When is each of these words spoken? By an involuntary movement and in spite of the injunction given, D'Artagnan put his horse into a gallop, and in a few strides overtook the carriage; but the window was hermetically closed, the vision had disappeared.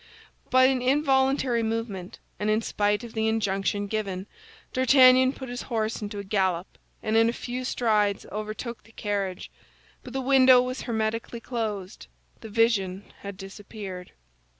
By 0.49 0.63
an 0.63 0.81
involuntary 0.81 1.61
movement 1.61 2.17
and 2.39 2.49
in 2.49 2.63
spite 2.63 3.03
of 3.03 3.13
the 3.13 3.27
injunction 3.27 3.85
given, 3.85 4.25
D'Artagnan 4.73 5.31
put 5.33 5.47
his 5.47 5.61
horse 5.69 6.01
into 6.01 6.17
a 6.17 6.23
gallop, 6.23 6.79
and 7.03 7.15
in 7.15 7.29
a 7.29 7.33
few 7.33 7.63
strides 7.63 8.25
overtook 8.31 8.81
the 8.81 8.93
carriage; 8.93 9.51
but 10.01 10.13
the 10.13 10.19
window 10.21 10.59
was 10.59 10.81
hermetically 10.81 11.39
closed, 11.39 12.07
the 12.39 12.49
vision 12.49 13.13
had 13.19 13.37
disappeared. 13.37 14.13